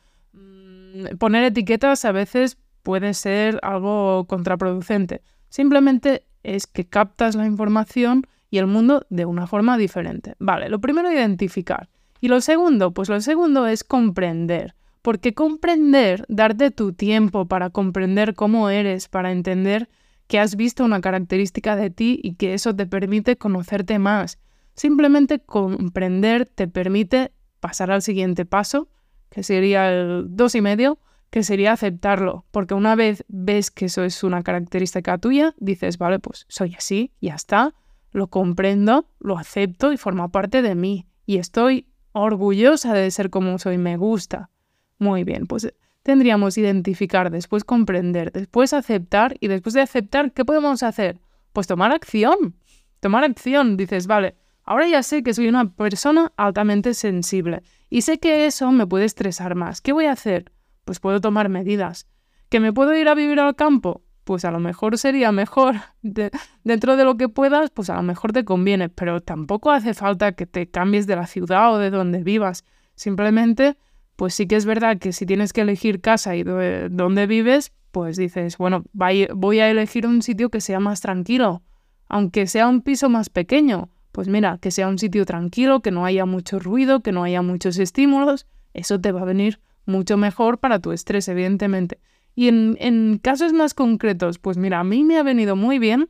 [1.17, 5.21] poner etiquetas a veces puede ser algo contraproducente.
[5.49, 10.35] Simplemente es que captas la información y el mundo de una forma diferente.
[10.39, 11.89] Vale, lo primero identificar.
[12.21, 14.75] Y lo segundo, pues lo segundo es comprender.
[15.01, 19.89] Porque comprender, darte tu tiempo para comprender cómo eres, para entender
[20.27, 24.39] que has visto una característica de ti y que eso te permite conocerte más.
[24.75, 28.89] Simplemente comprender te permite pasar al siguiente paso,
[29.29, 32.45] que sería el dos y medio, que sería aceptarlo.
[32.51, 37.11] Porque una vez ves que eso es una característica tuya, dices, vale, pues soy así,
[37.21, 37.73] ya está
[38.11, 41.05] lo comprendo, lo acepto y forma parte de mí.
[41.25, 44.49] Y estoy orgullosa de ser como soy, me gusta.
[44.97, 50.83] Muy bien, pues tendríamos identificar, después comprender, después aceptar y después de aceptar, ¿qué podemos
[50.83, 51.19] hacer?
[51.53, 52.55] Pues tomar acción.
[52.99, 53.77] Tomar acción.
[53.77, 54.35] Dices, vale,
[54.69, 59.05] ahora ya sé que soy una persona altamente sensible y sé que eso me puede
[59.05, 59.81] estresar más.
[59.81, 60.51] ¿Qué voy a hacer?
[60.85, 62.07] Pues puedo tomar medidas.
[62.49, 64.03] ¿Que me puedo ir a vivir al campo?
[64.29, 65.77] pues a lo mejor sería mejor
[66.63, 70.33] dentro de lo que puedas, pues a lo mejor te conviene, pero tampoco hace falta
[70.33, 72.63] que te cambies de la ciudad o de donde vivas.
[72.93, 73.75] Simplemente,
[74.15, 78.17] pues sí que es verdad que si tienes que elegir casa y dónde vives, pues
[78.17, 81.63] dices, bueno, voy a elegir un sitio que sea más tranquilo,
[82.07, 83.89] aunque sea un piso más pequeño.
[84.11, 87.41] Pues mira, que sea un sitio tranquilo, que no haya mucho ruido, que no haya
[87.41, 91.99] muchos estímulos, eso te va a venir mucho mejor para tu estrés, evidentemente.
[92.35, 96.09] Y en, casos más concretos, pues mira, a mí me ha venido muy bien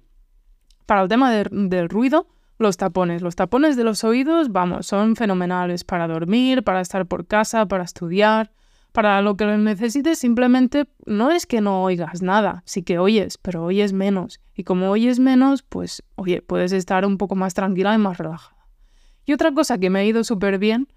[0.85, 2.27] para el tema del ruido
[2.59, 3.21] los tapones.
[3.21, 7.85] Los tapones de los oídos, vamos, son fenomenales para dormir, para estar por casa, para
[7.85, 8.51] estudiar,
[8.91, 10.19] para lo que necesites.
[10.19, 14.39] Simplemente no es que no oigas nada, sí que oyes, pero oyes menos.
[14.55, 18.67] Y como oyes menos, pues, oye, puedes estar un poco más tranquila y más relajada.
[19.25, 20.87] Y otra cosa que me ha ido súper bien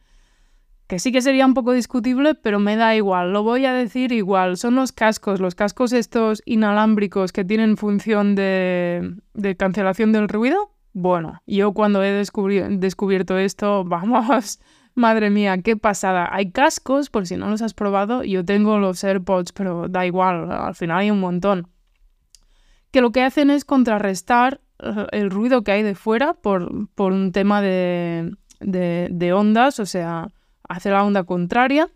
[0.92, 4.12] que sí que sería un poco discutible, pero me da igual, lo voy a decir
[4.12, 4.59] igual.
[4.59, 9.16] Son los cascos, los cascos estos inalámbricos que tienen función de,
[9.57, 10.70] cancelación del ruido.
[10.92, 14.61] Bueno, yo cuando he descubierto esto, vamos,
[14.94, 16.28] madre mía, qué pasada.
[16.33, 20.50] Hay cascos, por si no los has probado, yo tengo los AirPods, pero da igual,
[20.50, 21.68] al final hay un montón.
[22.90, 27.33] Que lo que hacen es contrarrestar eh, el ruido que hay de fuera por, un
[27.33, 30.28] tema de, de ondas, o sea,
[30.68, 31.88] hace la onda contraria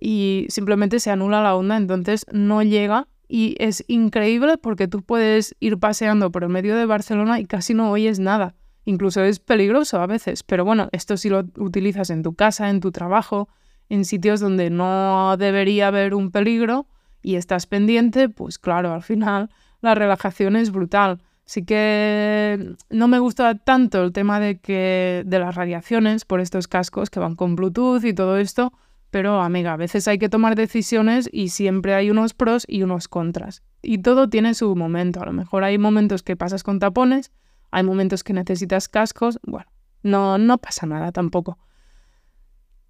[0.00, 5.54] y simplemente se anula la onda, entonces no llega y es increíble porque tú puedes
[5.60, 8.54] ir paseando por el medio de Barcelona y casi no oyes nada.
[8.88, 12.80] Incluso es peligroso a veces, pero bueno, esto si lo utilizas en tu casa, en
[12.80, 13.50] tu trabajo,
[13.90, 16.86] en sitios donde no debería haber un peligro
[17.20, 19.50] y estás pendiente, pues claro, al final
[19.82, 21.20] la relajación es brutal.
[21.44, 26.66] Sí que no me gusta tanto el tema de que de las radiaciones por estos
[26.66, 28.72] cascos que van con Bluetooth y todo esto,
[29.10, 33.06] pero amiga, a veces hay que tomar decisiones y siempre hay unos pros y unos
[33.06, 33.62] contras.
[33.82, 35.20] Y todo tiene su momento.
[35.20, 37.32] A lo mejor hay momentos que pasas con tapones,
[37.70, 39.70] hay momentos que necesitas cascos, bueno,
[40.02, 41.58] no no pasa nada tampoco.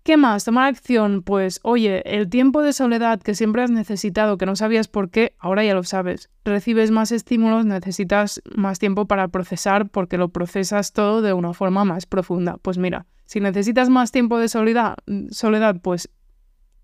[0.09, 0.45] ¿Qué más?
[0.47, 1.23] Tomar acción.
[1.23, 5.35] Pues oye, el tiempo de soledad que siempre has necesitado, que no sabías por qué,
[5.39, 6.31] ahora ya lo sabes.
[6.47, 11.85] Recibes más estímulos, necesitas más tiempo para procesar porque lo procesas todo de una forma
[11.85, 12.57] más profunda.
[12.57, 14.97] Pues mira, si necesitas más tiempo de soledad,
[15.31, 16.09] soledad pues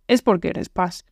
[0.07, 1.07] es porque eres paz.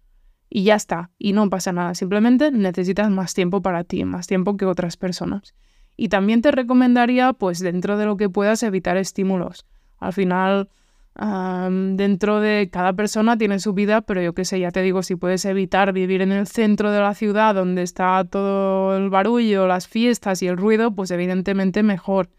[0.50, 4.58] Y ya está, y no pasa nada, simplemente necesitas más tiempo para ti, más tiempo
[4.58, 5.54] que otras personas.
[6.02, 9.66] Y también te recomendaría, pues dentro de lo que puedas, evitar estímulos.
[10.00, 10.68] Al final,
[11.14, 15.14] dentro de cada persona tiene su vida, pero yo qué sé, ya te digo, si
[15.14, 19.86] puedes evitar vivir en el centro de la ciudad donde está todo el barullo, las
[19.86, 22.30] fiestas y el ruido, pues evidentemente mejor.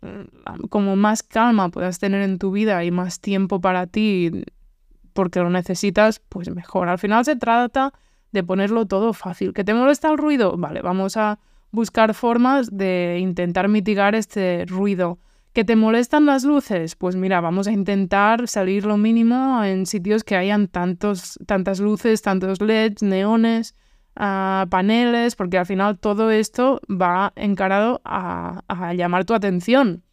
[0.00, 4.32] Mm, como más calma puedas tener en tu vida y más tiempo para ti,
[5.12, 6.88] porque lo necesitas, pues mejor.
[6.88, 7.92] Al final se trata
[8.32, 9.52] de ponerlo todo fácil.
[9.52, 10.56] ¿Que te molesta el ruido?
[10.56, 11.38] Vale, vamos a
[11.72, 15.18] buscar formas de intentar mitigar este ruido.
[15.52, 16.96] ¿Que te molestan las luces?
[16.96, 22.22] Pues mira, vamos a intentar salir lo mínimo en sitios que hayan tantos, tantas luces,
[22.22, 23.74] tantos LEDs, neones,
[24.16, 30.04] uh, paneles, porque al final todo esto va encarado a, a llamar tu atención.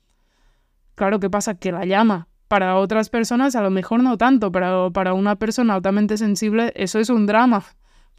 [0.95, 1.55] Claro, ¿qué pasa?
[1.55, 2.27] Que la llama.
[2.49, 6.99] Para otras personas a lo mejor no tanto, pero para una persona altamente sensible eso
[6.99, 7.63] es un drama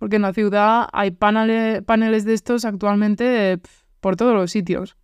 [0.01, 3.61] porque en la ciudad hay paneles, de estos actualmente
[4.01, 4.97] por todos los sitios.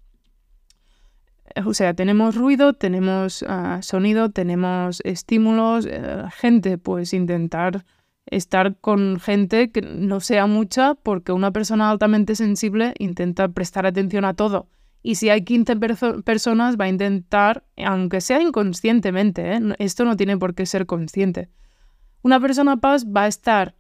[1.67, 7.85] O sea, tenemos ruido, tenemos ah, sonido, tenemos estímulos, eh, gente, pues intentar
[8.25, 14.25] estar con gente que no sea mucha, porque una persona altamente sensible intenta prestar atención
[14.25, 14.67] a todo.
[15.03, 15.77] Y si hay 15
[16.25, 19.61] personas, va a intentar, aunque sea inconscientemente, ¿eh?
[19.79, 21.51] esto no tiene por qué ser consciente.
[22.23, 23.75] Una persona paz va a estar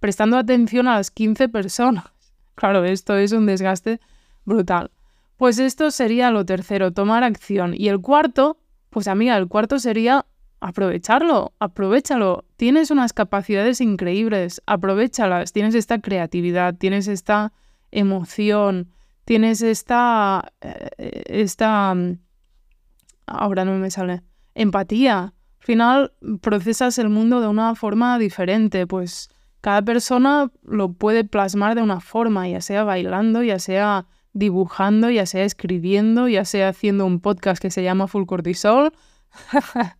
[0.00, 2.06] prestando atención a las 15 personas.
[2.54, 4.00] Claro, esto es un desgaste
[4.44, 4.90] brutal.
[5.36, 7.74] Pues esto sería lo tercero, tomar acción.
[7.76, 8.58] Y el cuarto,
[8.90, 10.26] pues amiga, el cuarto sería
[10.60, 12.44] aprovecharlo, aprovechalo.
[12.56, 15.52] Tienes unas capacidades increíbles, aprovechalas.
[15.52, 17.52] Tienes esta creatividad, tienes esta
[17.90, 18.92] emoción,
[19.24, 21.94] tienes esta, eh, esta,
[23.26, 24.22] ahora no me sale,
[24.54, 25.34] empatía.
[25.62, 31.76] Al final procesas el mundo de una forma diferente, pues cada persona lo puede plasmar
[31.76, 37.06] de una forma, ya sea bailando, ya sea dibujando, ya sea escribiendo, ya sea haciendo
[37.06, 38.92] un podcast que se llama Full Cortisol.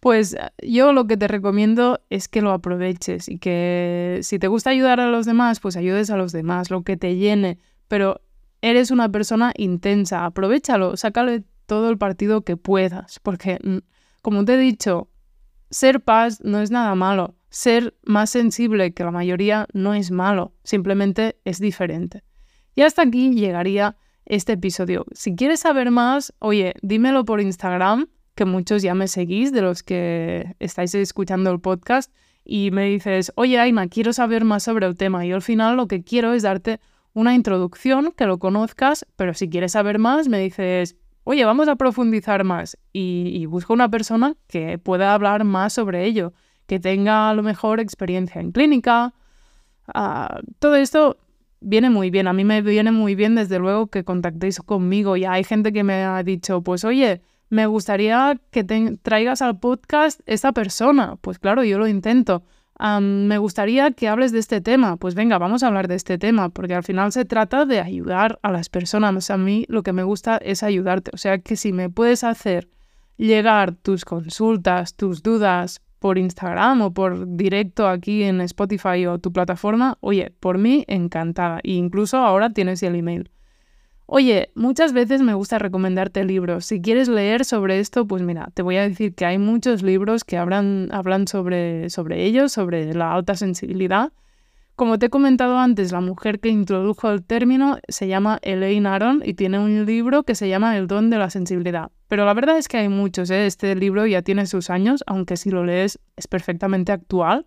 [0.00, 4.70] pues yo lo que te recomiendo es que lo aproveches y que si te gusta
[4.70, 7.58] ayudar a los demás, pues ayudes a los demás, lo que te llene,
[7.88, 8.22] pero
[8.62, 13.58] eres una persona intensa, aprovechalo, sácale todo el partido que puedas, porque
[14.22, 15.08] como te he dicho,
[15.70, 17.34] ser paz no es nada malo.
[17.50, 22.22] Ser más sensible que la mayoría no es malo, simplemente es diferente.
[22.74, 25.04] Y hasta aquí llegaría este episodio.
[25.12, 29.82] Si quieres saber más, oye, dímelo por Instagram, que muchos ya me seguís de los
[29.82, 32.10] que estáis escuchando el podcast,
[32.44, 35.26] y me dices, oye, Aina, quiero saber más sobre el tema.
[35.26, 36.80] Y al final lo que quiero es darte
[37.12, 41.76] una introducción, que lo conozcas, pero si quieres saber más, me dices, oye, vamos a
[41.76, 46.32] profundizar más y, busco una persona que pueda hablar más sobre ello,
[46.66, 49.14] que tenga a lo mejor experiencia en clínica.
[49.86, 51.18] Ah, todo esto
[51.60, 55.16] viene muy bien, a mí me viene muy bien desde luego que contactéis conmigo.
[55.16, 58.64] Ya hay gente que me ha dicho, pues oye, me gustaría que
[59.02, 61.16] traigas al podcast esta persona.
[61.20, 62.42] Pues claro, yo lo intento
[63.00, 64.96] me gustaría que hables de este tema.
[64.96, 68.38] Pues venga, vamos a hablar de este tema, porque al final se trata de ayudar
[68.42, 69.30] a las personas.
[69.30, 71.10] A mí lo que me gusta es ayudarte.
[71.14, 72.68] O sea que si me puedes hacer
[73.16, 79.32] llegar tus consultas, tus dudas por Instagram o por directo aquí en Spotify o tu
[79.32, 81.60] plataforma, oye, por mí encantada.
[81.62, 83.30] E incluso ahora tienes el email.
[84.14, 86.66] Oye, muchas veces me gusta recomendarte libros.
[86.66, 90.22] Si quieres leer sobre esto, pues mira, te voy a decir que hay muchos libros
[90.24, 94.12] que hablan, hablan sobre, sobre ello, sobre la alta sensibilidad.
[94.76, 99.22] Como te he comentado antes, la mujer que introdujo el término se llama Elaine Aron
[99.24, 101.90] y tiene un libro que se llama El don de la sensibilidad.
[102.08, 103.46] Pero la verdad es que hay muchos, ¿eh?
[103.46, 107.46] este libro ya tiene sus años, aunque si lo lees es perfectamente actual.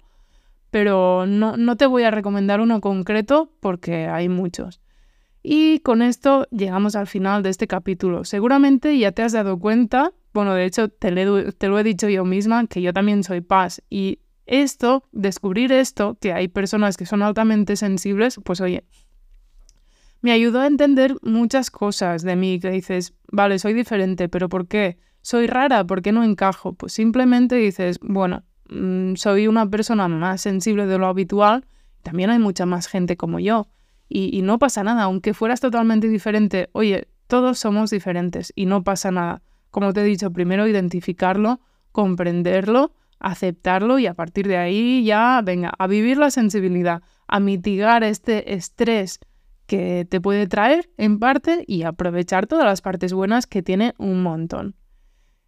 [0.72, 4.82] Pero no, no te voy a recomendar uno concreto porque hay muchos.
[5.48, 8.24] Y con esto llegamos al final de este capítulo.
[8.24, 12.66] Seguramente ya te has dado cuenta, bueno, de hecho te, lo he dicho yo misma,
[12.66, 13.84] que yo también soy paz.
[13.88, 18.86] Y esto, descubrir esto, que hay personas que son altamente sensibles, pues oye,
[20.22, 24.68] me ayudó a entender muchas cosas de mí, que dices, vale, soy diferente, pero ¿por
[24.68, 24.98] qué?
[25.22, 26.74] Soy rara, ¿por qué no encajo?
[26.74, 31.68] Pues simplemente dices, bueno, mm, soy una persona más sensible de lo habitual,
[32.02, 33.68] también hay mucha más gente como yo
[34.08, 39.12] y, no pasa nada, aunque fueras totalmente diferente, oye, todos somos diferentes y no pasa
[39.12, 39.42] nada.
[39.72, 41.60] Como te he dicho, primero identificarlo,
[41.92, 48.04] comprenderlo, aceptarlo y a partir de ahí ya, venga, a vivir la sensibilidad, a mitigar
[48.04, 49.20] este estrés
[49.66, 54.22] que te puede traer en parte y aprovechar todas las partes buenas que tiene un
[54.22, 54.76] montón.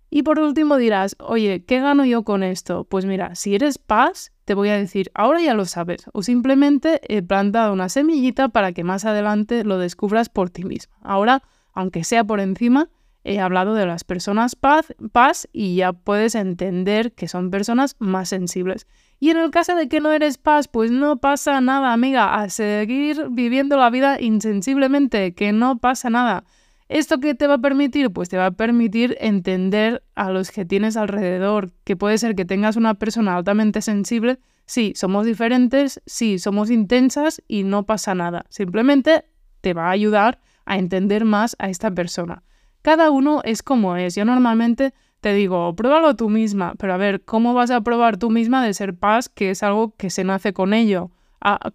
[0.09, 2.85] Y por último dirás, oye, ¿qué gano yo con esto?
[2.85, 7.01] Pues mira, si eres paz, te voy a decir, ahora ya lo sabes, o simplemente
[7.13, 10.95] he plantado una semillita para que más adelante lo descubras por ti mismo.
[11.01, 11.43] Ahora,
[11.73, 12.89] aunque sea por encima,
[13.25, 18.29] he hablado de las personas paz, paz y ya puedes entender que son personas más
[18.29, 18.87] sensibles.
[19.19, 22.47] Y en el caso de que no eres paz, pues no pasa nada, amiga, a
[22.49, 26.45] seguir viviendo la vida insensiblemente, que no pasa nada.
[26.89, 28.11] ¿Esto qué te va a permitir?
[28.11, 32.45] Pues te va a permitir entender a los que tienes alrededor, que puede ser que
[32.45, 38.45] tengas una persona altamente sensible, sí, somos diferentes, sí, somos intensas y no pasa nada.
[38.49, 39.25] Simplemente
[39.59, 42.43] te va a ayudar a entender más a esta persona.
[42.81, 44.15] Cada uno es como es.
[44.15, 48.29] Yo normalmente te digo, pruébalo tú misma, pero a ver, ¿cómo vas a probar tú
[48.29, 51.11] misma de ser paz, que es algo que se nace con ello?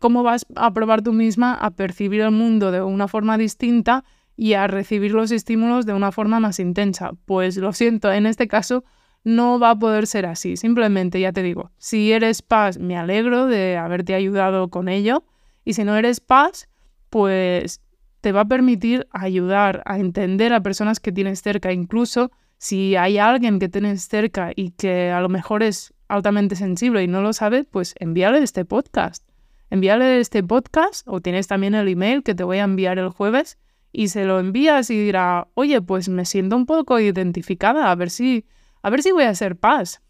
[0.01, 4.05] ¿Cómo vas a probar tú misma a percibir el mundo de una forma distinta
[4.37, 7.13] y a recibir los estímulos de una forma más intensa.
[7.25, 8.85] Pues lo siento, en este caso
[9.25, 10.57] no va a poder ser así.
[10.57, 15.25] Simplemente, ya te digo, si eres paz, me alegro de haberte ayudado con ello.
[15.65, 16.69] Y si no eres paz,
[17.09, 17.81] pues
[18.21, 21.73] te va a permitir ayudar a entender a personas que tienes cerca.
[21.73, 27.03] Incluso si hay alguien que tienes cerca y que a lo mejor es altamente sensible
[27.03, 29.29] y no lo sabe, pues envíale este podcast.
[29.71, 33.59] Envíale este podcast o tienes también el email que te voy a enviar el jueves
[33.93, 38.11] y se lo envías y dirá, oye, pues me siento un poco identificada, a ver
[38.11, 38.47] si,
[38.83, 40.03] a ver si voy a ser paz.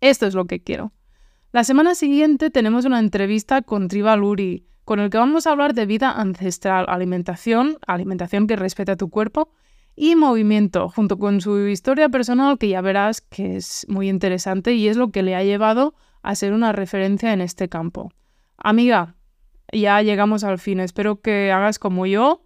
[0.00, 0.92] Esto es lo que quiero.
[1.52, 5.74] La semana siguiente tenemos una entrevista con Tribal Uri, con el que vamos a hablar
[5.74, 9.50] de vida ancestral, alimentación, alimentación que respeta tu cuerpo
[9.94, 14.88] y movimiento, junto con su historia personal que ya verás que es muy interesante y
[14.88, 18.12] es lo que le ha llevado a ser una referencia en este campo.
[18.58, 19.16] Amiga,
[19.72, 22.45] ya llegamos al fin, espero que hagas como yo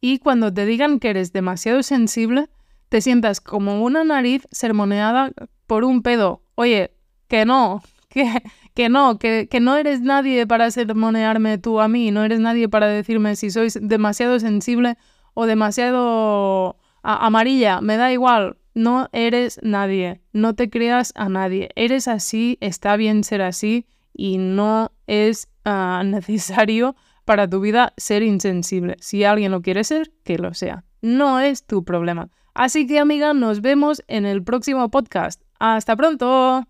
[0.00, 2.48] y cuando te digan que eres demasiado sensible,
[2.88, 5.32] te sientas como una nariz sermoneada
[5.66, 6.42] por un pedo.
[6.54, 6.92] Oye,
[7.28, 8.42] que no, que,
[8.74, 12.68] que no, que, que no eres nadie para sermonearme tú a mí, no eres nadie
[12.68, 14.96] para decirme si sois demasiado sensible
[15.34, 22.08] o demasiado amarilla, me da igual, no eres nadie, no te creas a nadie, eres
[22.08, 26.96] así, está bien ser así y no es ah, necesario
[27.28, 28.96] para tu vida ser insensible.
[29.00, 30.84] Si alguien lo quiere ser, que lo sea.
[31.02, 32.30] No es tu problema.
[32.54, 35.42] Así que amiga, nos vemos en el próximo podcast.
[35.58, 36.64] Hasta pronto.